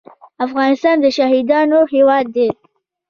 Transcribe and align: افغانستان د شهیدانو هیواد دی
افغانستان 0.45 0.95
د 1.01 1.05
شهیدانو 1.17 1.79
هیواد 1.93 2.25
دی 2.35 2.49